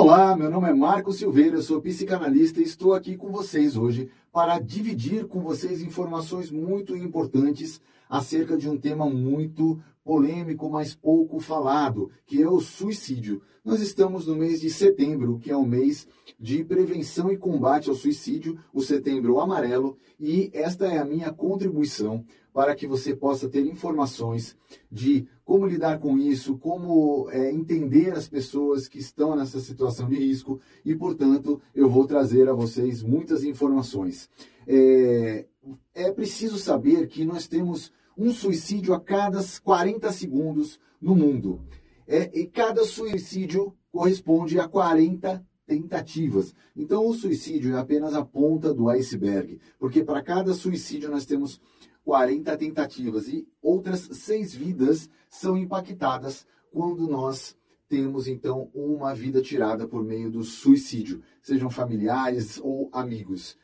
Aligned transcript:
Olá, 0.00 0.36
meu 0.36 0.48
nome 0.48 0.70
é 0.70 0.72
Marco 0.72 1.12
Silveira, 1.12 1.60
sou 1.60 1.82
psicanalista 1.82 2.60
e 2.60 2.62
estou 2.62 2.94
aqui 2.94 3.16
com 3.16 3.32
vocês 3.32 3.76
hoje 3.76 4.08
para 4.32 4.60
dividir 4.60 5.26
com 5.26 5.40
vocês 5.40 5.82
informações 5.82 6.52
muito 6.52 6.96
importantes 6.96 7.80
acerca 8.08 8.56
de 8.56 8.68
um 8.68 8.78
tema 8.78 9.08
muito 9.08 9.80
polêmico, 10.04 10.70
mas 10.70 10.94
pouco 10.94 11.38
falado, 11.38 12.10
que 12.24 12.42
é 12.42 12.48
o 12.48 12.60
suicídio. 12.60 13.42
Nós 13.62 13.82
estamos 13.82 14.26
no 14.26 14.34
mês 14.34 14.60
de 14.60 14.70
setembro, 14.70 15.38
que 15.38 15.50
é 15.50 15.56
o 15.56 15.66
mês 15.66 16.08
de 16.40 16.64
prevenção 16.64 17.30
e 17.30 17.36
combate 17.36 17.90
ao 17.90 17.94
suicídio, 17.94 18.58
o 18.72 18.80
setembro 18.80 19.38
amarelo, 19.38 19.98
e 20.18 20.50
esta 20.54 20.86
é 20.86 20.96
a 20.96 21.04
minha 21.04 21.30
contribuição 21.30 22.24
para 22.54 22.74
que 22.74 22.86
você 22.86 23.14
possa 23.14 23.48
ter 23.48 23.66
informações 23.66 24.56
de 24.90 25.26
como 25.44 25.66
lidar 25.66 25.98
com 25.98 26.16
isso, 26.18 26.56
como 26.56 27.28
é, 27.30 27.52
entender 27.52 28.12
as 28.12 28.26
pessoas 28.26 28.88
que 28.88 28.98
estão 28.98 29.36
nessa 29.36 29.60
situação 29.60 30.08
de 30.08 30.16
risco 30.16 30.58
e, 30.84 30.96
portanto, 30.96 31.60
eu 31.74 31.88
vou 31.88 32.06
trazer 32.06 32.48
a 32.48 32.54
vocês 32.54 33.02
muitas 33.02 33.44
informações. 33.44 34.28
É, 34.66 35.46
é 35.94 36.12
preciso 36.12 36.58
saber 36.58 37.08
que 37.08 37.24
nós 37.24 37.48
temos 37.48 37.92
um 38.16 38.30
suicídio 38.30 38.94
a 38.94 39.00
cada 39.00 39.40
40 39.62 40.12
segundos 40.12 40.78
no 41.00 41.14
mundo. 41.14 41.60
É, 42.06 42.30
e 42.38 42.46
cada 42.46 42.84
suicídio 42.84 43.74
corresponde 43.90 44.58
a 44.58 44.68
40 44.68 45.44
tentativas. 45.66 46.54
Então, 46.74 47.06
o 47.06 47.12
suicídio 47.12 47.74
é 47.74 47.78
apenas 47.78 48.14
a 48.14 48.24
ponta 48.24 48.72
do 48.72 48.88
iceberg, 48.88 49.60
porque 49.78 50.02
para 50.02 50.22
cada 50.22 50.54
suicídio 50.54 51.10
nós 51.10 51.26
temos 51.26 51.60
40 52.04 52.56
tentativas 52.56 53.28
e 53.28 53.46
outras 53.60 54.08
seis 54.12 54.54
vidas 54.54 55.10
são 55.28 55.58
impactadas 55.58 56.46
quando 56.72 57.06
nós 57.06 57.54
temos 57.86 58.28
então 58.28 58.70
uma 58.74 59.14
vida 59.14 59.40
tirada 59.40 59.86
por 59.86 60.04
meio 60.04 60.30
do 60.30 60.42
suicídio, 60.42 61.22
sejam 61.42 61.70
familiares 61.70 62.58
ou 62.62 62.88
amigos. 62.92 63.56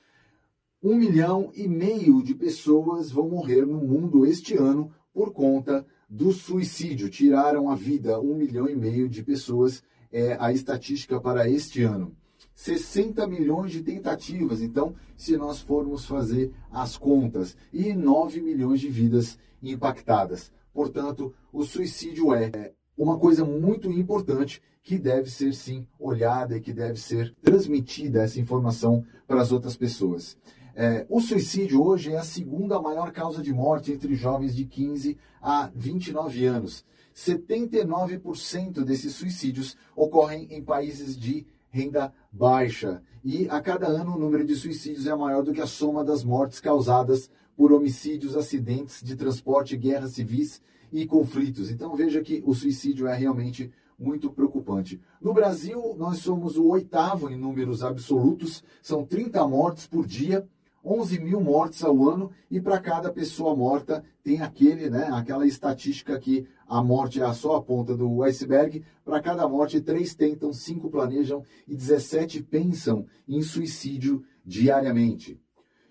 Um 0.84 0.96
milhão 0.96 1.50
e 1.54 1.66
meio 1.66 2.22
de 2.22 2.34
pessoas 2.34 3.10
vão 3.10 3.26
morrer 3.26 3.64
no 3.64 3.78
mundo 3.78 4.26
este 4.26 4.54
ano 4.54 4.92
por 5.14 5.32
conta 5.32 5.82
do 6.10 6.30
suicídio. 6.30 7.08
Tiraram 7.08 7.70
a 7.70 7.74
vida 7.74 8.20
um 8.20 8.34
milhão 8.34 8.68
e 8.68 8.76
meio 8.76 9.08
de 9.08 9.22
pessoas, 9.22 9.82
é 10.12 10.36
a 10.38 10.52
estatística 10.52 11.18
para 11.18 11.48
este 11.48 11.82
ano. 11.84 12.14
60 12.54 13.26
milhões 13.26 13.72
de 13.72 13.82
tentativas, 13.82 14.60
então, 14.60 14.94
se 15.16 15.38
nós 15.38 15.58
formos 15.58 16.04
fazer 16.04 16.52
as 16.70 16.98
contas, 16.98 17.56
e 17.72 17.94
9 17.94 18.42
milhões 18.42 18.78
de 18.78 18.90
vidas 18.90 19.38
impactadas. 19.62 20.52
Portanto, 20.70 21.32
o 21.50 21.64
suicídio 21.64 22.34
é 22.34 22.74
uma 22.94 23.18
coisa 23.18 23.42
muito 23.42 23.90
importante 23.90 24.60
que 24.82 24.98
deve 24.98 25.30
ser 25.30 25.54
sim 25.54 25.86
olhada 25.98 26.58
e 26.58 26.60
que 26.60 26.74
deve 26.74 27.00
ser 27.00 27.34
transmitida 27.42 28.22
essa 28.22 28.38
informação 28.38 29.02
para 29.26 29.40
as 29.40 29.50
outras 29.50 29.78
pessoas. 29.78 30.36
É, 30.76 31.06
o 31.08 31.20
suicídio 31.20 31.80
hoje 31.84 32.12
é 32.12 32.18
a 32.18 32.24
segunda 32.24 32.82
maior 32.82 33.12
causa 33.12 33.40
de 33.40 33.52
morte 33.52 33.92
entre 33.92 34.16
jovens 34.16 34.56
de 34.56 34.64
15 34.64 35.16
a 35.40 35.70
29 35.72 36.46
anos. 36.46 36.84
79% 37.14 38.82
desses 38.82 39.14
suicídios 39.14 39.76
ocorrem 39.94 40.48
em 40.50 40.60
países 40.60 41.16
de 41.16 41.46
renda 41.70 42.12
baixa. 42.32 43.00
E 43.24 43.48
a 43.48 43.60
cada 43.60 43.86
ano 43.86 44.16
o 44.16 44.18
número 44.18 44.44
de 44.44 44.56
suicídios 44.56 45.06
é 45.06 45.14
maior 45.14 45.44
do 45.44 45.52
que 45.52 45.60
a 45.60 45.66
soma 45.66 46.02
das 46.02 46.24
mortes 46.24 46.58
causadas 46.58 47.30
por 47.56 47.72
homicídios, 47.72 48.36
acidentes 48.36 49.00
de 49.00 49.14
transporte, 49.14 49.76
guerras 49.76 50.14
civis 50.14 50.60
e 50.92 51.06
conflitos. 51.06 51.70
Então 51.70 51.94
veja 51.94 52.20
que 52.20 52.42
o 52.44 52.52
suicídio 52.52 53.06
é 53.06 53.14
realmente 53.14 53.72
muito 53.96 54.28
preocupante. 54.28 55.00
No 55.20 55.32
Brasil, 55.32 55.94
nós 55.96 56.18
somos 56.18 56.56
o 56.56 56.66
oitavo 56.66 57.30
em 57.30 57.36
números 57.36 57.84
absolutos, 57.84 58.64
são 58.82 59.06
30 59.06 59.46
mortes 59.46 59.86
por 59.86 60.04
dia 60.04 60.44
11 60.84 61.18
mil 61.20 61.40
mortes 61.40 61.82
ao 61.82 62.08
ano 62.08 62.30
e 62.50 62.60
para 62.60 62.78
cada 62.78 63.10
pessoa 63.10 63.56
morta 63.56 64.04
tem 64.22 64.42
aquele, 64.42 64.90
né, 64.90 65.08
aquela 65.12 65.46
estatística 65.46 66.18
que 66.18 66.46
a 66.66 66.82
morte 66.82 67.22
é 67.22 67.32
só 67.32 67.56
a 67.56 67.62
ponta 67.62 67.96
do 67.96 68.22
iceberg. 68.22 68.84
Para 69.04 69.20
cada 69.20 69.48
morte, 69.48 69.80
três 69.80 70.14
tentam, 70.14 70.52
cinco 70.52 70.90
planejam 70.90 71.42
e 71.66 71.74
17 71.74 72.42
pensam 72.42 73.06
em 73.26 73.42
suicídio 73.42 74.22
diariamente. 74.44 75.40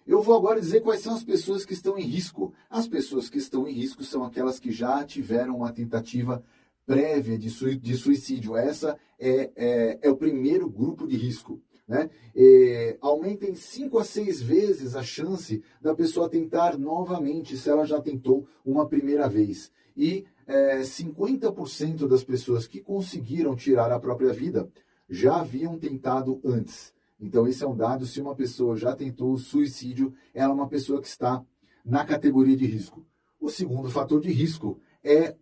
Eu 0.06 0.22
vou 0.22 0.36
agora 0.36 0.60
dizer 0.60 0.82
quais 0.82 1.02
são 1.02 1.16
as 1.16 1.24
pessoas 1.24 1.66
que 1.66 1.74
estão 1.74 1.98
em 1.98 2.04
risco. 2.04 2.54
As 2.70 2.88
pessoas 2.88 3.30
que 3.30 3.38
estão 3.38 3.68
em 3.68 3.74
risco 3.74 4.04
são 4.04 4.24
aquelas 4.24 4.60
que 4.60 4.72
já 4.72 5.04
tiveram 5.06 5.58
uma 5.58 5.72
tentativa 5.72 6.44
prévia 6.86 7.38
de 7.38 7.50
suicídio. 7.50 8.56
Essa 8.56 8.98
é, 9.20 9.52
é, 9.56 10.00
é 10.02 10.10
o 10.10 10.18
primeiro 10.18 10.70
grupo 10.70 11.08
de 11.08 11.16
risco 11.16 11.62
né? 11.88 12.10
É, 12.36 12.98
aumenta 13.02 13.46
em 13.46 13.56
5 13.56 14.00
a 14.00 14.04
6 14.04 14.42
vezes 14.42 14.96
a 14.96 15.04
chance 15.04 15.62
da 15.82 15.94
pessoa 15.94 16.30
tentar 16.30 16.78
novamente 16.78 17.58
se 17.58 17.70
ela 17.70 17.86
já 17.86 18.02
tentou 18.02 18.48
uma 18.66 18.88
primeira 18.88 19.28
vez. 19.28 19.72
E 19.96 20.26
é, 20.48 20.80
50% 20.80 22.08
das 22.08 22.24
pessoas 22.24 22.68
que 22.68 22.82
conseguiram 22.82 23.56
tirar 23.56 23.92
a 23.92 24.00
própria 24.00 24.34
vida 24.34 24.70
já 25.10 25.42
haviam 25.42 25.78
tentado 25.78 26.42
antes. 26.44 26.94
Então, 27.20 27.48
esse 27.48 27.64
é 27.64 27.68
um 27.68 27.76
dado. 27.76 28.06
Se 28.06 28.20
uma 28.20 28.36
pessoa 28.36 28.76
já 28.76 28.96
tentou 28.96 29.38
suicídio, 29.38 30.14
ela 30.34 30.52
é 30.52 30.56
uma 30.56 30.68
pessoa 30.68 31.02
que 31.02 31.08
está 31.08 31.44
na 31.86 32.04
categoria 32.04 32.56
de 32.56 32.66
risco. 32.66 33.06
O 33.40 33.50
segundo 33.50 33.90
fator 33.90 34.20
de 34.20 34.32
risco 34.32 34.80
é 35.04 35.36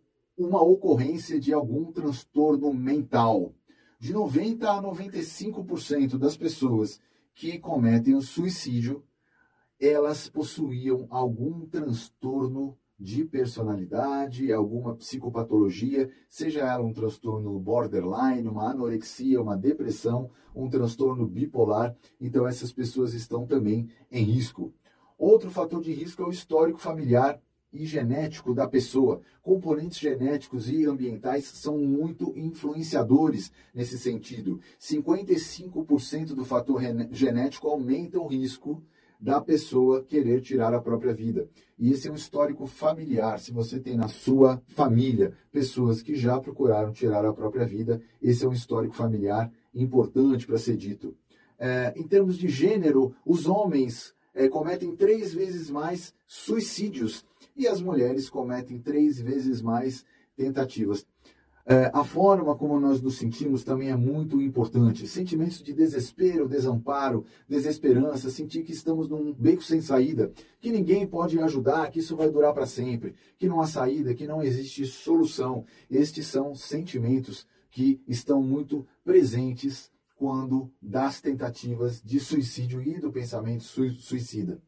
uma 0.44 0.62
ocorrência 0.62 1.40
de 1.40 1.53
algum 1.53 1.91
transtorno 1.91 2.74
mental 2.74 3.53
de 4.00 4.13
90 4.13 4.69
a 4.69 4.81
95% 4.81 6.18
das 6.18 6.35
pessoas 6.35 7.00
que 7.35 7.59
cometem 7.59 8.16
o 8.16 8.22
suicídio, 8.22 9.03
elas 9.79 10.28
possuíam 10.28 11.07
algum 11.09 11.68
transtorno 11.68 12.78
de 13.00 13.25
personalidade, 13.25 14.52
alguma 14.52 14.96
psicopatologia, 14.96 16.09
seja 16.29 16.62
ela 16.62 16.84
um 16.84 16.94
transtorno 16.94 17.59
borderline, 17.59 18.47
uma 18.47 18.69
anorexia, 18.69 19.41
uma 19.41 19.58
depressão, 19.58 20.29
um 20.56 20.69
transtorno 20.69 21.28
bipolar. 21.28 21.96
Então, 22.19 22.47
essas 22.47 22.72
pessoas 22.72 23.13
estão 23.13 23.46
também 23.46 23.90
em 24.12 24.23
risco. 24.23 24.73
Outro 25.18 25.50
fator 25.50 25.81
de 25.81 25.91
risco 25.94 26.22
é 26.22 26.25
o 26.25 26.31
histórico 26.31 26.79
familiar 26.79 27.40
e 27.72 27.86
genético 27.86 28.54
da 28.54 28.68
pessoa. 28.68 29.22
Componentes 29.42 30.00
genéticos 30.00 30.70
e 30.70 30.86
ambientais 30.86 31.46
são 31.46 31.78
muito 31.78 32.34
influenciadores 32.38 33.52
nesse 33.74 33.98
sentido. 33.98 34.59
55% 34.80 36.34
do 36.34 36.46
fator 36.46 36.82
genético 37.12 37.68
aumenta 37.68 38.20
o 38.20 38.28
risco 38.28 38.84
da 39.22 39.40
pessoa 39.40 40.04
querer 40.04 40.42
tirar 40.42 40.74
a 40.74 40.82
própria 40.82 41.14
vida. 41.14 41.48
E 41.78 41.92
esse 41.92 42.08
é 42.08 42.12
um 42.12 42.16
histórico 42.16 42.66
familiar. 42.66 43.40
Se 43.40 43.52
você 43.52 43.80
tem 43.80 43.96
na 43.96 44.08
sua 44.08 44.62
família 44.68 45.34
pessoas 45.52 46.02
que 46.02 46.16
já 46.16 46.40
procuraram 46.40 46.92
tirar 46.92 47.24
a 47.24 47.34
própria 47.34 47.66
vida, 47.66 48.02
esse 48.20 48.44
é 48.44 48.48
um 48.48 48.53
histórico 48.53 48.96
familiar 48.96 49.52
importante 49.76 50.48
para 50.48 50.58
ser 50.58 50.76
dito. 50.76 51.16
É, 51.59 51.94
em 51.96 52.08
termos 52.08 52.36
de 52.36 52.50
gênero, 52.50 53.14
os 53.24 53.46
homens 53.46 54.16
é, 54.34 54.47
cometem 54.47 54.96
três 54.96 55.34
vezes 55.34 55.69
mais 55.69 56.14
suicídios 56.28 57.25
e 57.56 57.68
as 57.68 57.81
mulheres 57.81 58.30
cometem 58.30 58.80
três 58.80 59.19
vezes 59.19 59.62
mais 59.62 60.06
tentativas. 60.36 61.06
É, 61.64 61.92
a 61.94 62.03
forma 62.03 62.56
como 62.56 62.80
nós 62.80 63.02
nos 63.02 63.18
sentimos 63.18 63.64
também 63.64 63.90
é 63.90 63.96
muito 63.96 64.41
importante. 64.41 65.08
Sentimentos 65.08 65.62
de 65.62 65.74
desespero, 65.74 66.47
desamparo, 66.47 67.24
desesperança, 67.47 68.31
sentir 68.31 68.64
que 68.64 68.72
estamos 68.72 69.08
num 69.08 69.31
beco 69.31 69.64
sem 69.64 69.80
saída, 69.80 70.31
que 70.59 70.72
ninguém 70.72 71.06
pode 71.06 71.40
ajudar, 71.40 71.91
que 71.91 72.00
isso 72.00 72.16
vai 72.16 72.30
durar 72.30 72.53
para 72.53 72.66
sempre, 72.66 73.14
que 73.38 73.47
não 73.47 73.61
há 73.61 73.67
saída, 73.67 74.16
que 74.16 74.28
não 74.28 74.41
existe 74.41 74.85
solução. 74.85 75.64
Estes 75.90 76.28
são 76.28 76.55
sentimentos 76.55 77.46
que 77.70 78.02
estão 78.08 78.41
muito 78.41 78.85
presentes 79.03 79.91
quando 80.22 80.72
das 80.79 81.20
tentativas 81.20 82.00
de 82.00 82.20
suicídio 82.20 82.79
e 82.79 83.00
do 83.00 83.12
pensamento 83.12 83.64
suicida 83.64 84.62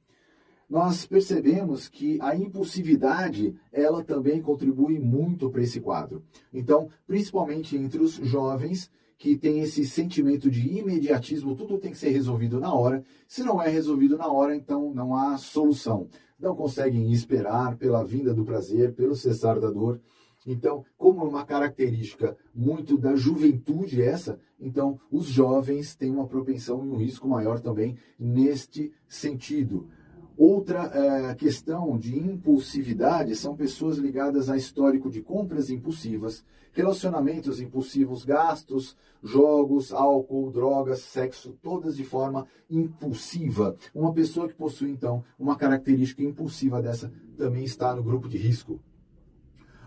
nós 0.67 1.05
percebemos 1.05 1.87
que 1.87 2.17
a 2.19 2.35
impulsividade 2.35 3.55
ela 3.71 4.03
também 4.03 4.41
contribui 4.41 4.97
muito 4.97 5.47
para 5.51 5.61
esse 5.61 5.79
quadro. 5.79 6.23
Então, 6.51 6.89
principalmente 7.05 7.77
entre 7.77 8.01
os 8.01 8.13
jovens 8.13 8.89
que 9.15 9.37
têm 9.37 9.59
esse 9.59 9.85
sentimento 9.85 10.49
de 10.49 10.67
imediatismo, 10.79 11.55
tudo 11.55 11.77
tem 11.77 11.91
que 11.91 11.97
ser 11.99 12.09
resolvido 12.09 12.59
na 12.59 12.73
hora. 12.73 13.03
Se 13.27 13.43
não 13.43 13.61
é 13.61 13.69
resolvido 13.69 14.17
na 14.17 14.27
hora, 14.31 14.55
então 14.55 14.91
não 14.95 15.15
há 15.15 15.37
solução. 15.37 16.07
Não 16.39 16.55
conseguem 16.55 17.11
esperar 17.11 17.77
pela 17.77 18.03
vinda 18.03 18.33
do 18.33 18.43
prazer, 18.43 18.95
pelo 18.95 19.15
cessar 19.15 19.59
da 19.59 19.69
dor. 19.69 20.01
Então, 20.45 20.85
como 20.97 21.25
uma 21.25 21.45
característica 21.45 22.37
muito 22.53 22.97
da 22.97 23.15
juventude 23.15 24.01
essa, 24.01 24.39
então 24.59 24.99
os 25.11 25.25
jovens 25.25 25.95
têm 25.95 26.11
uma 26.11 26.27
propensão 26.27 26.85
e 26.85 26.89
um 26.89 26.97
risco 26.97 27.27
maior 27.27 27.59
também 27.59 27.97
neste 28.19 28.91
sentido. 29.07 29.87
Outra 30.35 30.91
é, 30.93 31.35
questão 31.35 31.97
de 31.97 32.17
impulsividade 32.17 33.35
são 33.35 33.55
pessoas 33.55 33.97
ligadas 33.97 34.49
a 34.49 34.57
histórico 34.57 35.09
de 35.09 35.21
compras 35.21 35.69
impulsivas, 35.69 36.43
relacionamentos 36.71 37.61
impulsivos, 37.61 38.25
gastos, 38.25 38.97
jogos, 39.21 39.93
álcool, 39.93 40.51
drogas, 40.51 41.01
sexo, 41.01 41.55
todas 41.61 41.95
de 41.95 42.03
forma 42.03 42.47
impulsiva. 42.69 43.77
Uma 43.93 44.11
pessoa 44.11 44.47
que 44.47 44.55
possui, 44.55 44.89
então, 44.89 45.23
uma 45.37 45.55
característica 45.55 46.23
impulsiva 46.23 46.81
dessa 46.81 47.11
também 47.37 47.63
está 47.63 47.95
no 47.95 48.03
grupo 48.03 48.27
de 48.27 48.37
risco. 48.37 48.81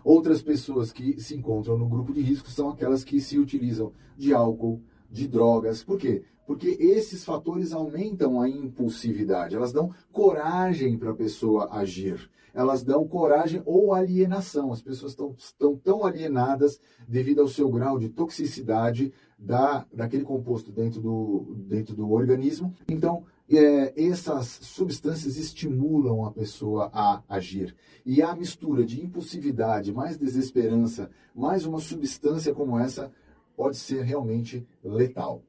Outras 0.07 0.41
pessoas 0.41 0.93
que 0.93 1.21
se 1.21 1.35
encontram 1.35 1.77
no 1.77 1.89
grupo 1.89 2.13
de 2.13 2.21
risco 2.21 2.49
são 2.49 2.69
aquelas 2.69 3.03
que 3.03 3.21
se 3.21 3.41
utilizam 3.41 3.93
de 4.17 4.33
álcool, 4.33 4.81
de 5.11 5.27
drogas. 5.27 5.83
Por 5.83 5.99
quê? 5.99 6.23
Porque 6.47 6.69
esses 6.81 7.25
fatores 7.25 7.73
aumentam 7.73 8.41
a 8.41 8.49
impulsividade, 8.49 9.57
elas 9.57 9.73
dão 9.73 9.93
coragem 10.13 10.97
para 10.97 11.11
a 11.11 11.15
pessoa 11.15 11.69
agir, 11.73 12.31
elas 12.55 12.83
dão 12.83 13.07
coragem 13.07 13.63
ou 13.67 13.93
alienação. 13.93 14.73
As 14.73 14.81
pessoas 14.81 15.17
estão, 15.39 15.77
tão 15.77 16.07
alienadas 16.07 16.81
devido 17.07 17.41
ao 17.41 17.49
seu 17.49 17.69
grau 17.69 17.99
de 17.99 18.09
toxicidade 18.09 19.13
da, 19.39 19.87
daquele 19.93 20.25
composto 20.25 20.73
dentro 20.73 21.01
do, 21.01 21.55
dentro 21.69 21.95
do 21.95 22.11
organismo. 22.11 22.75
Então, 22.89 23.25
é, 23.49 23.93
essas 24.09 24.59
substâncias 24.63 25.37
estimulam 25.37 26.25
a 26.25 26.33
pessoa 26.33 26.91
a 26.93 27.23
agir. 27.29 27.77
E 28.05 28.23
a 28.23 28.35
mistura 28.35 28.85
de 28.85 29.05
impulsividade 29.05 29.93
mais 29.93 30.17
desesperança, 30.17 31.11
mais 31.35 31.67
uma 31.67 31.79
substância 31.79 32.55
como 32.55 32.79
essa, 32.79 33.13
pode 33.57 33.77
ser 33.77 34.03
realmente 34.03 34.67
letal. 34.83 35.43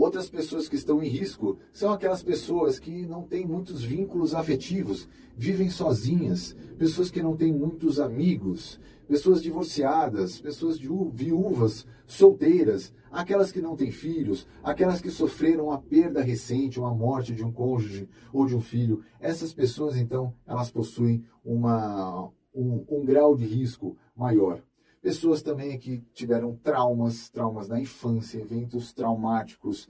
Outras 0.00 0.30
pessoas 0.30 0.66
que 0.66 0.76
estão 0.76 1.02
em 1.02 1.08
risco 1.08 1.58
são 1.74 1.92
aquelas 1.92 2.22
pessoas 2.22 2.78
que 2.78 3.04
não 3.04 3.24
têm 3.24 3.46
muitos 3.46 3.84
vínculos 3.84 4.34
afetivos, 4.34 5.06
vivem 5.36 5.68
sozinhas, 5.68 6.56
pessoas 6.78 7.10
que 7.10 7.22
não 7.22 7.36
têm 7.36 7.52
muitos 7.52 8.00
amigos, 8.00 8.80
pessoas 9.06 9.42
divorciadas, 9.42 10.40
pessoas 10.40 10.78
viúvas, 10.78 11.86
solteiras, 12.06 12.94
aquelas 13.10 13.52
que 13.52 13.60
não 13.60 13.76
têm 13.76 13.90
filhos, 13.90 14.46
aquelas 14.62 15.02
que 15.02 15.10
sofreram 15.10 15.70
a 15.70 15.76
perda 15.76 16.22
recente, 16.22 16.80
uma 16.80 16.94
morte 16.94 17.34
de 17.34 17.44
um 17.44 17.52
cônjuge 17.52 18.08
ou 18.32 18.46
de 18.46 18.56
um 18.56 18.60
filho. 18.62 19.04
Essas 19.20 19.52
pessoas, 19.52 19.98
então, 19.98 20.32
elas 20.46 20.70
possuem 20.70 21.22
uma, 21.44 22.32
um, 22.54 22.86
um 22.88 23.04
grau 23.04 23.36
de 23.36 23.44
risco 23.44 23.98
maior. 24.16 24.62
Pessoas 25.00 25.42
também 25.42 25.78
que 25.78 25.98
tiveram 26.12 26.54
traumas, 26.56 27.30
traumas 27.30 27.68
na 27.68 27.80
infância, 27.80 28.38
eventos 28.38 28.92
traumáticos 28.92 29.88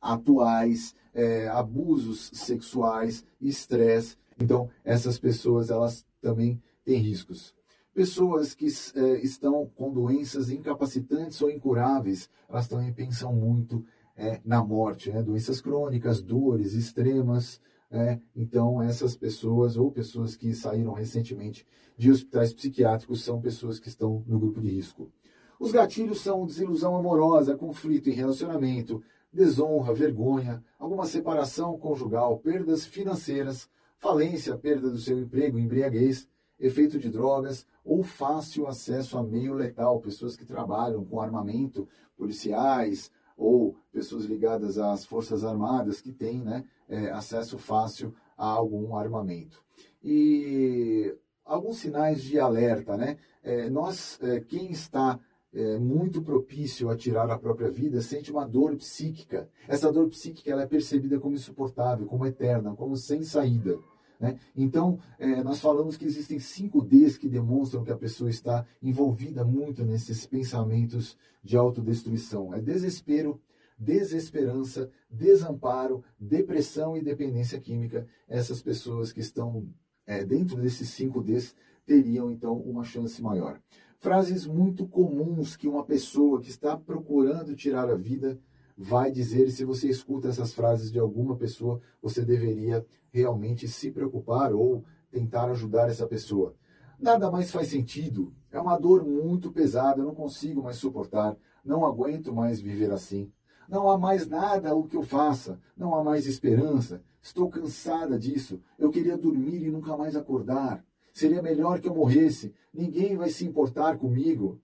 atuais, 0.00 0.94
é, 1.14 1.48
abusos 1.48 2.30
sexuais, 2.34 3.24
estresse. 3.40 4.16
Então, 4.40 4.68
essas 4.84 5.18
pessoas 5.18 5.70
elas 5.70 6.04
também 6.20 6.60
têm 6.84 6.98
riscos. 6.98 7.54
Pessoas 7.94 8.54
que 8.54 8.66
é, 8.66 9.20
estão 9.22 9.70
com 9.74 9.92
doenças 9.92 10.50
incapacitantes 10.50 11.40
ou 11.42 11.50
incuráveis, 11.50 12.28
elas 12.48 12.68
também 12.68 12.92
pensam 12.92 13.32
muito 13.32 13.84
é, 14.16 14.40
na 14.44 14.62
morte, 14.62 15.10
né? 15.10 15.22
doenças 15.22 15.60
crônicas, 15.60 16.22
dores 16.22 16.74
extremas, 16.74 17.60
é, 17.90 18.20
então, 18.36 18.82
essas 18.82 19.16
pessoas 19.16 19.76
ou 19.76 19.90
pessoas 19.90 20.36
que 20.36 20.54
saíram 20.54 20.92
recentemente 20.92 21.66
de 21.96 22.10
hospitais 22.10 22.52
psiquiátricos 22.52 23.24
são 23.24 23.40
pessoas 23.40 23.80
que 23.80 23.88
estão 23.88 24.22
no 24.26 24.38
grupo 24.38 24.60
de 24.60 24.68
risco. 24.68 25.10
Os 25.58 25.72
gatilhos 25.72 26.20
são 26.20 26.46
desilusão 26.46 26.94
amorosa, 26.94 27.56
conflito 27.56 28.10
em 28.10 28.12
relacionamento, 28.12 29.02
desonra, 29.32 29.94
vergonha, 29.94 30.62
alguma 30.78 31.06
separação 31.06 31.78
conjugal, 31.78 32.38
perdas 32.38 32.84
financeiras, 32.84 33.68
falência, 33.96 34.56
perda 34.56 34.90
do 34.90 34.98
seu 34.98 35.18
emprego, 35.18 35.58
embriaguez, 35.58 36.28
efeito 36.60 36.98
de 36.98 37.08
drogas 37.08 37.66
ou 37.84 38.02
fácil 38.02 38.66
acesso 38.66 39.16
a 39.16 39.22
meio 39.22 39.54
letal, 39.54 40.00
pessoas 40.00 40.36
que 40.36 40.44
trabalham 40.44 41.04
com 41.04 41.20
armamento, 41.20 41.88
policiais, 42.16 43.10
ou 43.36 43.76
pessoas 43.98 44.26
ligadas 44.26 44.78
às 44.78 45.04
Forças 45.04 45.42
Armadas 45.42 46.00
que 46.00 46.12
têm 46.12 46.40
né, 46.40 46.64
é, 46.88 47.10
acesso 47.10 47.58
fácil 47.58 48.14
a 48.36 48.46
algum 48.46 48.94
armamento. 48.94 49.60
E 50.04 51.12
alguns 51.44 51.78
sinais 51.78 52.22
de 52.22 52.38
alerta, 52.38 52.96
né? 52.96 53.16
É, 53.42 53.68
nós, 53.68 54.16
é, 54.22 54.38
quem 54.38 54.70
está 54.70 55.18
é, 55.52 55.78
muito 55.78 56.22
propício 56.22 56.88
a 56.88 56.96
tirar 56.96 57.28
a 57.28 57.38
própria 57.38 57.68
vida 57.68 58.00
sente 58.00 58.30
uma 58.30 58.46
dor 58.46 58.76
psíquica. 58.76 59.48
Essa 59.66 59.92
dor 59.92 60.08
psíquica 60.08 60.52
ela 60.52 60.62
é 60.62 60.66
percebida 60.66 61.18
como 61.18 61.34
insuportável, 61.34 62.06
como 62.06 62.24
eterna, 62.24 62.76
como 62.76 62.96
sem 62.96 63.24
saída. 63.24 63.80
Né? 64.20 64.38
Então, 64.56 65.00
é, 65.18 65.42
nós 65.42 65.58
falamos 65.58 65.96
que 65.96 66.04
existem 66.04 66.38
cinco 66.38 66.84
Ds 66.84 67.18
que 67.18 67.28
demonstram 67.28 67.82
que 67.82 67.90
a 67.90 67.96
pessoa 67.96 68.30
está 68.30 68.64
envolvida 68.80 69.44
muito 69.44 69.84
nesses 69.84 70.24
pensamentos 70.24 71.16
de 71.42 71.56
autodestruição: 71.56 72.54
é 72.54 72.60
desespero, 72.60 73.40
desesperança, 73.78 74.90
desamparo, 75.10 76.02
depressão 76.18 76.96
e 76.96 77.02
dependência 77.02 77.60
química. 77.60 78.06
Essas 78.26 78.60
pessoas 78.60 79.12
que 79.12 79.20
estão 79.20 79.68
é, 80.06 80.24
dentro 80.24 80.56
desses 80.56 80.88
cinco 80.88 81.22
Ds 81.22 81.54
teriam 81.86 82.30
então 82.30 82.56
uma 82.56 82.84
chance 82.84 83.22
maior. 83.22 83.60
Frases 83.98 84.46
muito 84.46 84.86
comuns 84.86 85.56
que 85.56 85.68
uma 85.68 85.84
pessoa 85.84 86.40
que 86.40 86.50
está 86.50 86.76
procurando 86.76 87.56
tirar 87.56 87.88
a 87.90 87.96
vida 87.96 88.38
vai 88.76 89.10
dizer, 89.10 89.50
se 89.50 89.64
você 89.64 89.88
escuta 89.88 90.28
essas 90.28 90.54
frases 90.54 90.92
de 90.92 91.00
alguma 91.00 91.36
pessoa, 91.36 91.80
você 92.00 92.24
deveria 92.24 92.86
realmente 93.10 93.66
se 93.66 93.90
preocupar 93.90 94.54
ou 94.54 94.84
tentar 95.10 95.50
ajudar 95.50 95.88
essa 95.88 96.06
pessoa. 96.06 96.54
Nada 96.98 97.30
mais 97.30 97.50
faz 97.50 97.68
sentido. 97.68 98.32
É 98.52 98.60
uma 98.60 98.78
dor 98.78 99.04
muito 99.04 99.50
pesada, 99.50 100.00
eu 100.00 100.06
não 100.06 100.14
consigo 100.14 100.62
mais 100.62 100.76
suportar, 100.76 101.36
não 101.64 101.84
aguento 101.84 102.32
mais 102.32 102.60
viver 102.60 102.92
assim. 102.92 103.32
Não 103.68 103.90
há 103.90 103.98
mais 103.98 104.26
nada 104.26 104.74
o 104.74 104.84
que 104.84 104.96
eu 104.96 105.02
faça, 105.02 105.60
não 105.76 105.94
há 105.94 106.02
mais 106.02 106.26
esperança. 106.26 107.02
Estou 107.20 107.50
cansada 107.50 108.18
disso. 108.18 108.60
Eu 108.78 108.90
queria 108.90 109.18
dormir 109.18 109.62
e 109.62 109.70
nunca 109.70 109.96
mais 109.96 110.16
acordar. 110.16 110.82
Seria 111.12 111.42
melhor 111.42 111.80
que 111.80 111.88
eu 111.88 111.94
morresse. 111.94 112.54
Ninguém 112.72 113.16
vai 113.16 113.28
se 113.28 113.44
importar 113.44 113.98
comigo 113.98 114.60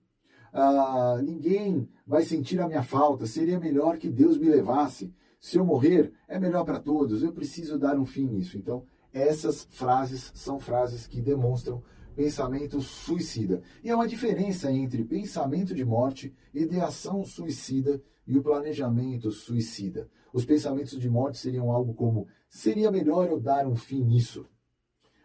ah, 0.57 1.19
ninguém 1.21 1.85
vai 2.07 2.23
sentir 2.23 2.61
a 2.61 2.67
minha 2.67 2.81
falta, 2.81 3.25
seria 3.25 3.59
melhor 3.59 3.97
que 3.97 4.09
Deus 4.09 4.37
me 4.37 4.47
levasse. 4.47 5.13
Se 5.37 5.57
eu 5.57 5.65
morrer, 5.65 6.13
é 6.29 6.39
melhor 6.39 6.63
para 6.63 6.79
todos, 6.79 7.21
eu 7.21 7.33
preciso 7.33 7.77
dar 7.77 7.99
um 7.99 8.05
fim 8.05 8.25
nisso. 8.25 8.57
Então, 8.57 8.85
essas 9.11 9.67
frases 9.69 10.31
são 10.33 10.57
frases 10.57 11.07
que 11.07 11.19
demonstram 11.19 11.83
pensamento 12.15 12.79
suicida. 12.79 13.61
E 13.83 13.89
há 13.89 13.95
uma 13.97 14.07
diferença 14.07 14.71
entre 14.71 15.03
pensamento 15.03 15.75
de 15.75 15.83
morte, 15.83 16.33
ideação 16.53 17.25
suicida 17.25 18.01
e 18.27 18.37
o 18.37 18.43
planejamento 18.43 19.31
suicida. 19.31 20.09
Os 20.33 20.45
pensamentos 20.45 20.99
de 20.99 21.09
morte 21.09 21.37
seriam 21.37 21.71
algo 21.71 21.93
como: 21.93 22.27
seria 22.49 22.91
melhor 22.91 23.27
eu 23.29 23.39
dar 23.39 23.67
um 23.67 23.75
fim 23.75 24.03
nisso. 24.03 24.45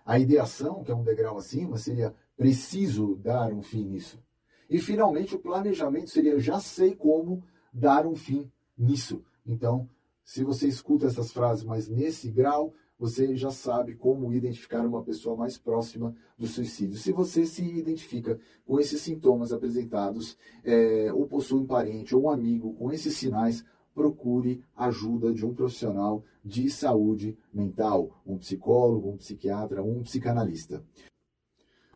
A 0.04 0.19
ideação, 0.19 0.83
que 0.83 0.90
é 0.90 0.95
um 0.95 1.04
degrau 1.04 1.38
acima, 1.38 1.76
seria 1.78 2.14
preciso 2.37 3.16
dar 3.16 3.52
um 3.52 3.62
fim 3.62 3.85
nisso. 3.85 4.23
E 4.69 4.78
finalmente 4.78 5.35
o 5.35 5.38
planejamento 5.38 6.11
seria 6.11 6.38
já 6.38 6.61
sei 6.61 6.95
como 6.95 7.42
dar 7.73 8.07
um 8.07 8.14
fim 8.14 8.50
nisso. 8.76 9.25
Então, 9.45 9.88
se 10.25 10.45
você 10.45 10.69
escuta 10.69 11.07
essas 11.07 11.33
frases, 11.33 11.64
mas 11.64 11.88
nesse 11.88 12.30
grau, 12.30 12.73
você 13.00 13.35
já 13.35 13.50
sabe 13.50 13.95
como 13.95 14.30
identificar 14.30 14.87
uma 14.87 15.02
pessoa 15.02 15.35
mais 15.35 15.57
próxima 15.57 16.14
do 16.37 16.47
suicídio. 16.47 16.99
Se 16.99 17.12
você 17.12 17.47
se 17.47 17.64
identifica 17.64 18.38
com 18.66 18.78
esses 18.78 19.00
sintomas 19.00 19.54
apresentados, 19.54 20.37
é, 20.62 21.11
ou 21.11 21.26
possui 21.26 21.61
um 21.61 21.66
parente 21.66 22.14
ou 22.14 22.25
um 22.25 22.30
amigo 22.30 22.75
com 22.75 22.92
esses 22.92 23.16
sinais, 23.16 23.64
procure 23.95 24.62
ajuda 24.76 25.33
de 25.33 25.47
um 25.47 25.54
profissional 25.54 26.23
de 26.45 26.69
saúde 26.69 27.38
mental, 27.50 28.21
um 28.26 28.37
psicólogo, 28.37 29.09
um 29.09 29.16
psiquiatra, 29.16 29.83
um 29.83 30.02
psicanalista. 30.02 30.85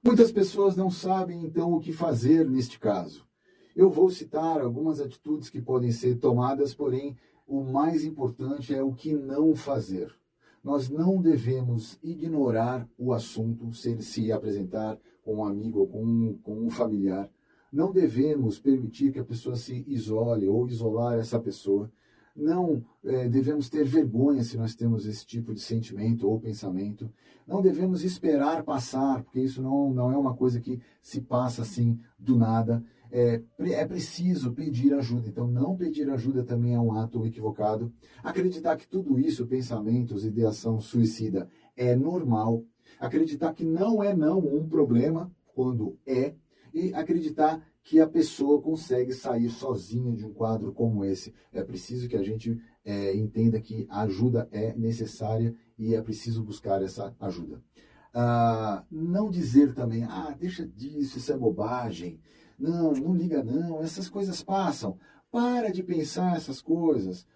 Muitas 0.03 0.33
pessoas 0.33 0.75
não 0.75 0.91
sabem 0.91 1.45
então 1.45 1.75
o 1.75 1.81
que 1.81 1.93
fazer 1.93 2.49
neste 2.49 2.79
caso. 2.79 3.27
Eu 3.77 3.91
vou 3.91 4.09
citar 4.09 4.59
algumas 4.63 5.01
atitudes 5.01 5.51
que 5.51 5.61
podem 5.61 5.93
ser 5.93 6.17
tomadas, 6.19 6.75
porém, 6.75 7.15
o 7.47 7.63
mais 7.63 8.07
importante 8.07 8.75
é 8.75 8.83
o 8.83 8.95
que 8.95 9.13
não 9.13 9.55
fazer. 9.55 10.11
Nós 10.65 10.89
não 10.89 11.21
devemos 11.21 11.99
ignorar 12.03 12.89
o 12.97 13.13
assunto 13.13 13.71
se 13.75 13.91
ele 13.91 14.03
se 14.03 14.33
apresentar 14.33 14.99
com 15.23 15.37
um 15.37 15.45
amigo 15.45 15.81
ou 15.81 15.87
com 15.87 16.03
um, 16.03 16.39
com 16.43 16.55
um 16.55 16.71
familiar. 16.71 17.29
Não 17.71 17.93
devemos 17.93 18.59
permitir 18.59 19.13
que 19.13 19.19
a 19.19 19.25
pessoa 19.25 19.57
se 19.57 19.85
isole 19.87 20.49
ou 20.49 20.67
isolar 20.67 21.19
essa 21.19 21.39
pessoa. 21.39 21.93
não 22.35 22.83
é, 23.05 23.29
devemos 23.29 23.69
ter 23.69 23.85
vergonha 23.85 24.43
se 24.43 24.57
nós 24.57 24.75
temos 24.75 25.07
esse 25.07 25.27
tipo 25.27 25.53
de 25.53 25.61
sentimento 25.61 26.27
ou 26.27 26.41
pensamento. 26.41 27.13
Não 27.47 27.61
devemos 27.61 28.03
esperar 28.03 28.65
passar, 28.65 29.23
porque 29.23 29.41
isso 29.41 29.61
não, 29.61 29.93
não 29.93 30.11
é 30.11 30.17
uma 30.17 30.35
coisa 30.35 30.61
que 30.61 30.81
se 31.03 31.21
passa 31.21 31.61
assim 31.61 32.01
do 32.19 32.39
nada. 32.39 32.83
É, 33.11 33.43
é 33.59 33.85
preciso 33.87 34.53
pedir 34.53 34.93
ajuda. 34.95 35.29
Então, 35.29 35.47
não 35.47 35.77
pedir 35.77 36.09
ajuda 36.11 36.43
também 36.43 36.75
é 36.75 36.81
um 36.81 36.93
ato 36.93 37.25
equivocado. 37.27 37.93
Acreditar 38.23 38.77
que 38.77 38.89
tudo 38.89 39.19
isso, 39.19 39.47
pensamentos, 39.47 40.25
ideação 40.25 40.81
suicida, 40.81 41.49
é 41.77 41.95
normal. 41.95 42.65
Acreditar 42.99 43.53
que 43.55 43.65
não 43.65 44.03
é 44.03 44.15
não 44.15 44.39
um 44.39 44.69
problema, 44.69 45.31
quando 45.55 45.99
é. 46.07 46.35
E 46.73 46.93
acreditar 46.93 47.65
que 47.85 48.01
a 48.01 48.07
pessoa 48.07 48.61
consegue 48.61 49.13
sair 49.13 49.51
sozinha 49.51 50.13
de 50.13 50.25
um 50.25 50.33
quadro 50.33 50.73
como 50.73 51.05
esse. 51.05 51.33
É 51.53 51.63
preciso 51.63 52.09
que 52.09 52.17
a 52.17 52.23
gente 52.23 52.59
é, 52.85 53.15
entenda 53.15 53.61
que 53.61 53.87
a 53.91 54.03
ajuda 54.03 54.49
é 54.51 54.75
necessária 54.75 55.55
e 55.79 55.95
é 55.95 56.01
preciso 56.01 56.43
buscar 56.43 56.83
essa 56.83 57.15
ajuda. 57.21 57.63
Ah, 58.13 58.85
não 58.91 59.29
dizer 59.29 59.75
também, 59.75 60.05
ah, 60.05 60.35
deixa 60.39 60.67
disso, 60.67 61.19
isso 61.19 61.33
é 61.33 61.37
bobagem. 61.37 62.21
Não, 62.59 62.93
não 62.93 63.15
liga 63.15 63.43
não, 63.43 63.83
essas 63.83 64.09
coisas 64.09 64.43
passam. 64.43 64.99
Para 65.31 65.71
de 65.71 65.83
pensar 65.83 66.37
essas 66.37 66.63
coisas. 66.63 67.27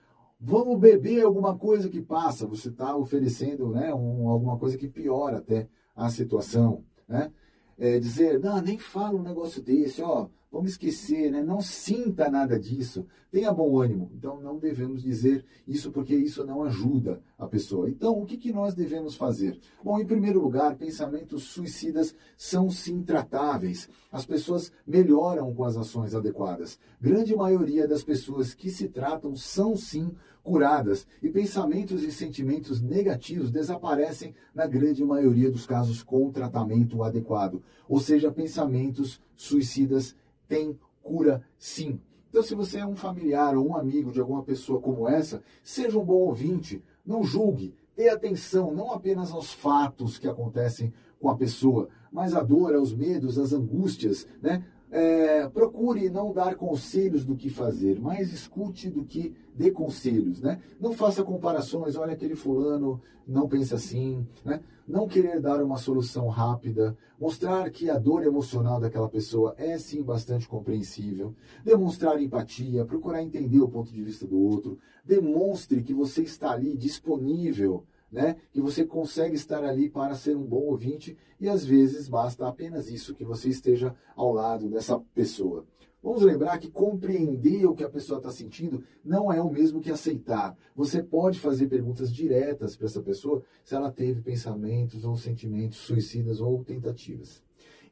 Vamos 0.40 0.78
beber 0.78 1.24
alguma 1.24 1.56
coisa 1.56 1.88
que 1.88 2.00
passa. 2.00 2.46
Você 2.46 2.68
está 2.68 2.96
oferecendo 2.96 3.70
né, 3.70 3.92
um, 3.92 4.28
alguma 4.28 4.56
coisa 4.56 4.78
que 4.78 4.88
piora 4.88 5.38
até 5.38 5.68
a 5.96 6.08
situação. 6.08 6.84
Né? 7.08 7.32
É, 7.78 7.98
dizer, 7.98 8.40
não, 8.40 8.60
nem 8.60 8.76
fala 8.78 9.18
um 9.18 9.22
negócio 9.22 9.62
desse, 9.62 10.02
ó, 10.02 10.28
Vamos 10.50 10.70
esquecer, 10.70 11.30
né? 11.30 11.42
não 11.42 11.60
sinta 11.60 12.30
nada 12.30 12.58
disso, 12.58 13.06
tenha 13.30 13.52
bom 13.52 13.78
ânimo. 13.78 14.10
Então 14.14 14.40
não 14.40 14.58
devemos 14.58 15.02
dizer 15.02 15.44
isso 15.66 15.92
porque 15.92 16.16
isso 16.16 16.42
não 16.42 16.62
ajuda 16.62 17.20
a 17.38 17.46
pessoa. 17.46 17.90
Então 17.90 18.18
o 18.18 18.24
que, 18.24 18.38
que 18.38 18.50
nós 18.50 18.74
devemos 18.74 19.14
fazer? 19.14 19.58
Bom, 19.84 20.00
em 20.00 20.06
primeiro 20.06 20.40
lugar, 20.40 20.74
pensamentos 20.76 21.44
suicidas 21.44 22.14
são 22.34 22.70
sim 22.70 23.02
tratáveis. 23.02 23.90
As 24.10 24.24
pessoas 24.24 24.72
melhoram 24.86 25.54
com 25.54 25.64
as 25.64 25.76
ações 25.76 26.14
adequadas. 26.14 26.78
Grande 26.98 27.36
maioria 27.36 27.86
das 27.86 28.02
pessoas 28.02 28.54
que 28.54 28.70
se 28.70 28.88
tratam 28.88 29.36
são 29.36 29.76
sim 29.76 30.10
curadas 30.48 31.06
e 31.22 31.28
pensamentos 31.28 32.02
e 32.02 32.10
sentimentos 32.10 32.80
negativos 32.80 33.50
desaparecem 33.50 34.34
na 34.54 34.66
grande 34.66 35.04
maioria 35.04 35.50
dos 35.50 35.66
casos 35.66 36.02
com 36.02 36.32
tratamento 36.32 37.02
adequado. 37.02 37.62
Ou 37.86 38.00
seja, 38.00 38.32
pensamentos 38.32 39.20
suicidas 39.36 40.16
tem 40.48 40.78
cura 41.02 41.44
sim. 41.58 42.00
Então, 42.30 42.42
se 42.42 42.54
você 42.54 42.78
é 42.78 42.86
um 42.86 42.96
familiar 42.96 43.58
ou 43.58 43.68
um 43.68 43.76
amigo 43.76 44.10
de 44.10 44.20
alguma 44.20 44.42
pessoa 44.42 44.80
como 44.80 45.06
essa, 45.06 45.42
seja 45.62 45.98
um 45.98 46.04
bom 46.04 46.14
ouvinte, 46.14 46.82
não 47.04 47.22
julgue, 47.22 47.74
dê 47.94 48.08
atenção 48.08 48.74
não 48.74 48.92
apenas 48.92 49.30
aos 49.30 49.52
fatos 49.52 50.18
que 50.18 50.28
acontecem 50.28 50.94
com 51.20 51.28
a 51.28 51.36
pessoa, 51.36 51.90
mas 52.10 52.34
a 52.34 52.42
dor, 52.42 52.74
aos 52.74 52.94
medos, 52.94 53.38
às 53.38 53.52
angústias, 53.52 54.26
né? 54.40 54.64
É, 54.90 55.46
procure 55.48 56.08
não 56.08 56.32
dar 56.32 56.54
conselhos 56.54 57.24
do 57.24 57.36
que 57.36 57.50
fazer, 57.50 58.00
mas 58.00 58.32
escute 58.32 58.88
do 58.88 59.04
que 59.04 59.34
dê 59.54 59.70
conselhos, 59.70 60.40
né? 60.40 60.60
Não 60.80 60.92
faça 60.92 61.22
comparações, 61.22 61.94
olha 61.94 62.14
aquele 62.14 62.34
fulano 62.34 63.00
não 63.28 63.46
pensa 63.46 63.76
assim, 63.76 64.26
né? 64.42 64.62
Não 64.86 65.06
querer 65.06 65.38
dar 65.38 65.62
uma 65.62 65.76
solução 65.76 66.28
rápida, 66.28 66.96
mostrar 67.20 67.70
que 67.70 67.90
a 67.90 67.98
dor 67.98 68.24
emocional 68.24 68.80
daquela 68.80 69.08
pessoa 69.08 69.54
é 69.58 69.76
sim 69.76 70.02
bastante 70.02 70.48
compreensível, 70.48 71.34
demonstrar 71.62 72.20
empatia, 72.22 72.86
procurar 72.86 73.22
entender 73.22 73.60
o 73.60 73.68
ponto 73.68 73.92
de 73.92 74.02
vista 74.02 74.26
do 74.26 74.38
outro, 74.38 74.78
demonstre 75.04 75.82
que 75.82 75.92
você 75.92 76.22
está 76.22 76.52
ali 76.52 76.74
disponível 76.74 77.84
né? 78.10 78.36
Que 78.50 78.60
você 78.60 78.84
consegue 78.84 79.34
estar 79.34 79.64
ali 79.64 79.88
para 79.88 80.14
ser 80.14 80.36
um 80.36 80.44
bom 80.44 80.62
ouvinte 80.62 81.16
e 81.40 81.48
às 81.48 81.64
vezes 81.64 82.08
basta 82.08 82.46
apenas 82.46 82.90
isso 82.90 83.14
que 83.14 83.24
você 83.24 83.48
esteja 83.48 83.94
ao 84.16 84.32
lado 84.32 84.68
dessa 84.68 84.98
pessoa. 85.14 85.66
Vamos 86.02 86.22
lembrar 86.22 86.58
que 86.58 86.70
compreender 86.70 87.66
o 87.66 87.74
que 87.74 87.82
a 87.82 87.88
pessoa 87.88 88.18
está 88.18 88.30
sentindo 88.30 88.84
não 89.04 89.32
é 89.32 89.42
o 89.42 89.50
mesmo 89.50 89.80
que 89.80 89.90
aceitar. 89.90 90.56
Você 90.74 91.02
pode 91.02 91.40
fazer 91.40 91.66
perguntas 91.66 92.12
diretas 92.12 92.76
para 92.76 92.86
essa 92.86 93.02
pessoa 93.02 93.42
se 93.64 93.74
ela 93.74 93.90
teve 93.90 94.22
pensamentos 94.22 95.04
ou 95.04 95.16
sentimentos 95.16 95.78
suicidas 95.78 96.40
ou 96.40 96.64
tentativas. 96.64 97.42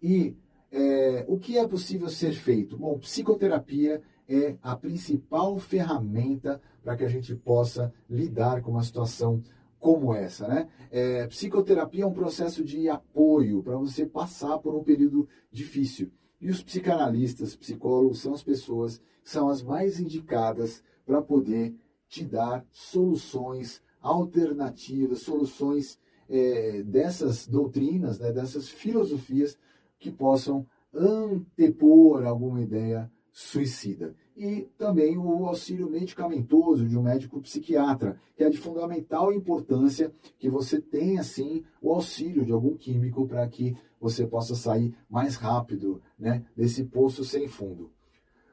E 0.01 0.37
é, 0.71 1.25
o 1.27 1.37
que 1.37 1.59
é 1.59 1.67
possível 1.67 2.09
ser 2.09 2.33
feito? 2.33 2.79
Bom, 2.79 2.99
psicoterapia 2.99 4.01
é 4.29 4.57
a 4.63 4.77
principal 4.77 5.59
ferramenta 5.59 6.61
para 6.83 6.97
que 6.97 7.05
a 7.05 7.09
gente 7.09 7.35
possa 7.35 7.93
lidar 8.09 8.63
com 8.63 8.71
uma 8.71 8.83
situação 8.83 9.43
como 9.87 10.13
essa, 10.13 10.49
né? 10.49 10.69
É, 10.91 11.29
psicoterapia 11.29 12.03
é 12.03 12.07
um 12.07 12.13
processo 12.13 12.65
de 12.65 12.89
apoio 12.89 13.63
para 13.63 13.77
você 13.77 14.05
passar 14.05 14.59
por 14.59 14.75
um 14.75 14.83
período 14.83 15.29
difícil. 15.49 16.11
E 16.41 16.51
os 16.51 16.61
psicanalistas, 16.61 17.55
psicólogos, 17.55 18.21
são 18.21 18.35
as 18.35 18.43
pessoas 18.43 19.01
que 19.23 19.31
são 19.31 19.49
as 19.49 19.63
mais 19.63 20.01
indicadas 20.01 20.83
para 21.07 21.23
poder 21.23 21.73
te 22.09 22.25
dar 22.25 22.67
soluções 22.73 23.81
alternativas, 24.01 25.21
soluções 25.21 26.01
é, 26.29 26.83
dessas 26.83 27.47
doutrinas, 27.47 28.19
né, 28.19 28.33
dessas 28.33 28.69
filosofias 28.69 29.57
que 30.01 30.11
possam 30.11 30.67
antepor 30.93 32.27
alguma 32.27 32.61
ideia 32.61 33.09
suicida 33.31 34.17
e 34.37 34.69
também 34.77 35.17
o 35.17 35.47
auxílio 35.47 35.89
medicamentoso 35.89 36.87
de 36.87 36.97
um 36.97 37.03
médico 37.03 37.41
psiquiatra, 37.41 38.21
que 38.37 38.45
é 38.45 38.51
de 38.51 38.59
fundamental 38.59 39.33
importância 39.33 40.13
que 40.39 40.51
você 40.51 40.81
tenha, 40.81 41.23
sim, 41.23 41.65
o 41.81 41.93
auxílio 41.93 42.45
de 42.45 42.53
algum 42.53 42.77
químico 42.77 43.27
para 43.27 43.49
que 43.49 43.75
você 43.99 44.27
possa 44.27 44.55
sair 44.55 44.95
mais 45.09 45.37
rápido 45.37 46.03
né, 46.19 46.45
desse 46.55 46.85
poço 46.85 47.25
sem 47.25 47.49
fundo. 47.49 47.91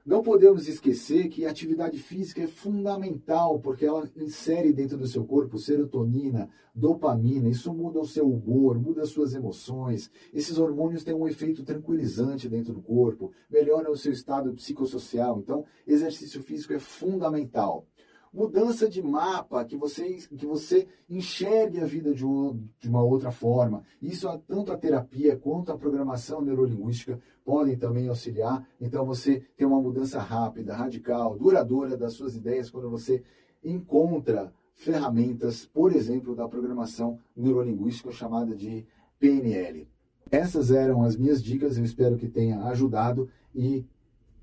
Não 0.06 0.22
podemos 0.22 0.68
esquecer 0.68 1.30
que 1.30 1.46
a 1.46 1.50
atividade 1.50 1.98
física 1.98 2.44
é 2.44 2.48
fundamental, 2.48 3.58
porque 3.62 3.86
ela 3.86 4.10
insere 4.18 4.74
dentro 4.74 4.98
do 4.98 5.08
seu 5.08 5.24
corpo 5.24 5.58
serotonina, 5.58 6.50
dopamina, 6.76 7.48
isso 7.48 7.74
muda 7.74 8.02
o 8.02 8.06
seu 8.06 8.30
humor, 8.30 8.78
muda 8.78 9.04
as 9.04 9.12
suas 9.12 9.34
emoções. 9.34 10.12
Esses 10.34 10.58
hormônios 10.58 11.06
têm 11.06 11.14
um 11.14 11.26
efeito 11.26 11.64
tranquilizante 11.64 12.50
dentro 12.50 12.74
do 12.74 12.82
corpo, 12.82 13.32
melhora 13.50 13.90
o 13.90 13.96
seu 13.96 14.12
estado 14.12 14.54
psicossocial. 14.54 15.40
Então, 15.40 15.64
exercício 15.88 16.44
físico 16.44 16.74
é 16.74 16.80
fundamental 16.80 17.88
mudança 18.34 18.90
de 18.90 19.02
mapa, 19.02 19.64
que 19.64 19.78
você, 19.78 20.16
que 20.36 20.46
você 20.46 20.88
enxergue 21.08 21.80
a 21.80 21.86
vida 21.86 22.14
de, 22.14 22.26
um, 22.26 22.68
de 22.80 22.90
uma 22.90 23.04
outra 23.04 23.32
forma. 23.32 23.84
Isso, 24.02 24.28
tanto 24.48 24.72
a 24.72 24.78
terapia 24.78 25.38
quanto 25.38 25.72
a 25.72 25.78
programação 25.78 26.42
neurolinguística 26.42 27.20
podem 27.46 27.78
também 27.78 28.08
auxiliar. 28.08 28.68
Então, 28.82 29.06
você 29.06 29.46
tem 29.56 29.68
uma 29.68 29.80
mudança 29.80 30.20
rápida, 30.20 30.74
radical, 30.74 31.38
duradoura 31.38 31.96
das 31.96 32.14
suas 32.14 32.36
ideias 32.36 32.72
quando 32.72 32.90
você 32.90 33.22
encontra 33.64 34.52
ferramentas, 34.74 35.66
por 35.66 35.94
exemplo, 35.94 36.36
da 36.36 36.48
programação 36.48 37.20
neurolinguística 37.36 38.12
chamada 38.12 38.56
de 38.56 38.86
PNL. 39.20 39.88
Essas 40.32 40.72
eram 40.72 41.04
as 41.04 41.16
minhas 41.16 41.44
dicas, 41.44 41.78
eu 41.78 41.84
espero 41.84 42.18
que 42.18 42.28
tenha 42.28 42.64
ajudado 42.64 43.30
e 43.54 43.86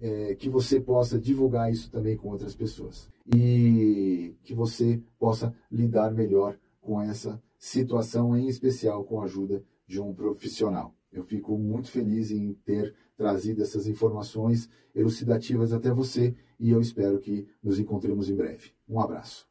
é, 0.01 0.35
que 0.35 0.49
você 0.49 0.81
possa 0.81 1.19
divulgar 1.19 1.71
isso 1.71 1.91
também 1.91 2.17
com 2.17 2.29
outras 2.29 2.55
pessoas 2.55 3.09
e 3.27 4.35
que 4.43 4.55
você 4.55 5.01
possa 5.19 5.55
lidar 5.71 6.13
melhor 6.13 6.59
com 6.81 7.01
essa 7.01 7.41
situação, 7.59 8.37
em 8.37 8.49
especial 8.49 9.05
com 9.05 9.21
a 9.21 9.25
ajuda 9.25 9.63
de 9.87 10.01
um 10.01 10.15
profissional. 10.15 10.95
Eu 11.13 11.25
fico 11.25 11.59
muito 11.59 11.91
feliz 11.91 12.31
em 12.31 12.55
ter 12.65 12.95
trazido 13.17 13.63
essas 13.63 13.87
informações 13.87 14.69
elucidativas 14.95 15.73
até 15.73 15.91
você 15.91 16.35
e 16.59 16.71
eu 16.71 16.81
espero 16.81 17.19
que 17.19 17.47
nos 17.63 17.79
encontremos 17.79 18.31
em 18.31 18.37
breve. 18.37 18.73
Um 18.89 19.01
abraço. 19.01 19.50